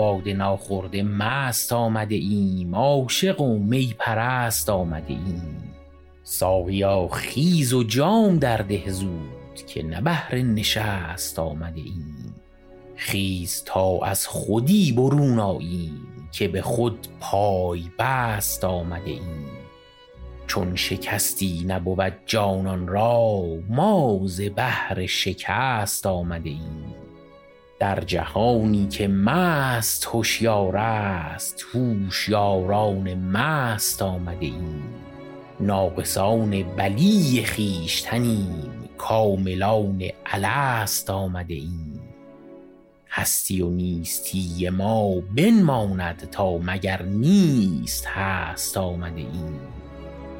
باده 0.00 0.32
ناخورده 0.32 1.02
مست 1.02 1.72
آمده 1.72 2.14
ایم 2.14 2.74
عاشق 2.74 3.40
و 3.40 3.58
می 3.58 3.94
پرست 3.98 4.70
آمده 4.70 5.08
ایم. 5.08 5.74
ساقیا 6.22 7.08
خیز 7.08 7.72
و 7.72 7.82
جام 7.82 8.38
در 8.38 8.56
ده 8.56 8.90
زود 8.90 9.54
که 9.66 9.82
نه 9.82 10.00
بهر 10.00 10.34
نشست 10.34 11.38
آمده 11.38 11.80
ایم. 11.80 12.34
خیز 12.96 13.62
تا 13.66 13.98
از 13.98 14.26
خودی 14.26 14.92
برون 14.92 15.38
آییم 15.38 16.06
که 16.32 16.48
به 16.48 16.62
خود 16.62 17.06
پای 17.20 17.82
بست 17.98 18.64
آمده 18.64 19.10
ایم. 19.10 19.46
چون 20.46 20.76
شکستی 20.76 21.64
نبود 21.66 22.12
جانان 22.26 22.88
را 22.88 23.42
ما 23.68 24.20
ز 24.24 24.40
بهر 24.40 25.06
شکست 25.06 26.06
آمده 26.06 26.50
ایم. 26.50 26.99
در 27.80 28.00
جهانی 28.00 28.86
که 28.88 29.08
مست 29.08 30.08
هشیار 30.14 30.76
است 30.76 31.66
هوشیاران 31.74 33.14
مست 33.14 34.02
آمده 34.02 34.46
ایم. 34.46 34.82
ناقصان 35.60 36.62
بلی 36.62 37.44
خویشتنیم 37.54 38.72
کاملان 38.98 40.02
الست 40.26 41.10
آمده 41.10 41.54
ایم. 41.54 42.00
هستی 43.10 43.62
و 43.62 43.70
نیستی 43.70 44.68
ما 44.68 45.20
بنماند 45.20 46.28
تا 46.30 46.58
مگر 46.58 47.02
نیست 47.02 48.06
هست 48.06 48.76
آمده 48.76 49.20
ایم. 49.20 49.60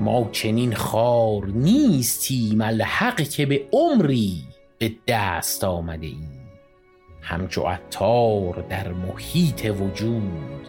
ما 0.00 0.28
چنین 0.32 0.74
خوار 0.74 1.46
نیستیم 1.46 2.60
الحق 2.60 3.20
که 3.20 3.46
به 3.46 3.68
عمری 3.72 4.44
به 4.78 4.92
دست 5.08 5.64
آمده 5.64 6.06
ایم. 6.06 6.39
همچو 7.22 7.62
عطار 7.62 8.64
در 8.68 8.92
محیط 8.92 9.64
وجود 9.80 10.68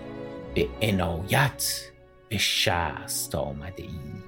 به 0.56 0.68
عنایت 0.82 1.82
به 2.30 2.38
شست 2.38 3.36
آمده 3.36 3.84
ایم 3.84 4.24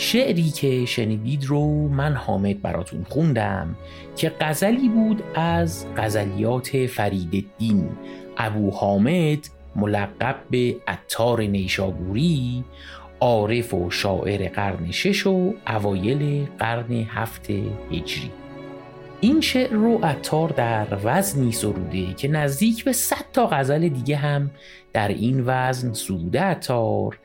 شعری 0.00 0.50
که 0.50 0.84
شنیدید 0.86 1.44
رو 1.44 1.88
من 1.88 2.14
حامد 2.14 2.62
براتون 2.62 3.06
خوندم 3.08 3.76
که 4.16 4.32
غزلی 4.40 4.88
بود 4.88 5.22
از 5.34 5.86
غزلیات 5.96 6.86
فرید 6.86 7.34
الدین. 7.34 7.88
ابو 8.36 8.70
حامد 8.70 9.38
ملقب 9.80 10.36
به 10.50 10.76
عطار 10.88 11.42
نیشابوری 11.42 12.64
عارف 13.20 13.74
و 13.74 13.90
شاعر 13.90 14.48
قرن 14.48 14.90
شش 14.90 15.26
و 15.26 15.54
اوایل 15.66 16.46
قرن 16.58 16.92
هفت 16.92 17.50
هجری. 17.92 18.30
این 19.20 19.40
شعر 19.40 19.72
رو 19.72 20.04
عطار 20.04 20.48
در 20.48 20.86
وزنی 21.04 21.52
سروده 21.52 22.14
که 22.14 22.28
نزدیک 22.28 22.84
به 22.84 22.92
صد 22.92 23.24
تا 23.32 23.46
غزل 23.46 23.88
دیگه 23.88 24.16
هم 24.16 24.50
در 24.92 25.08
این 25.08 25.42
وزن 25.46 25.92
سروده 25.92 26.40
عطار 26.40 27.18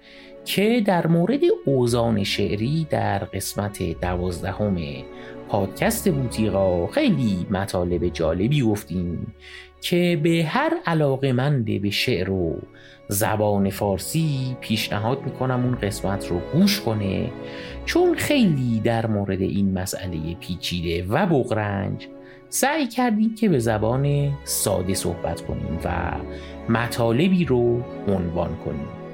که 0.45 0.81
در 0.85 1.07
مورد 1.07 1.41
اوزان 1.65 2.23
شعری 2.23 2.88
در 2.89 3.19
قسمت 3.19 4.01
دوازدهم 4.01 4.77
پادکست 5.49 6.09
بوتیقا 6.09 6.88
خیلی 6.88 7.47
مطالب 7.49 8.07
جالبی 8.07 8.61
گفتیم 8.61 9.35
که 9.81 10.19
به 10.23 10.45
هر 10.47 10.73
علاقه 10.85 11.31
منده 11.33 11.79
به 11.79 11.89
شعر 11.89 12.29
و 12.29 12.61
زبان 13.07 13.69
فارسی 13.69 14.57
پیشنهاد 14.61 15.23
می‌کنم 15.25 15.66
اون 15.66 15.75
قسمت 15.75 16.28
رو 16.28 16.39
گوش 16.53 16.81
کنه 16.81 17.31
چون 17.85 18.16
خیلی 18.16 18.79
در 18.83 19.07
مورد 19.07 19.41
این 19.41 19.79
مسئله 19.79 20.35
پیچیده 20.39 21.06
و 21.09 21.25
بغرنج 21.25 22.07
سعی 22.50 22.88
کردیم 22.88 23.35
که 23.35 23.50
به 23.50 23.59
زبان 23.59 24.33
ساده 24.44 24.94
صحبت 24.94 25.41
کنیم 25.41 25.79
و 25.83 26.12
مطالبی 26.69 27.45
رو 27.45 27.81
عنوان 28.07 28.56
کنیم. 28.66 29.04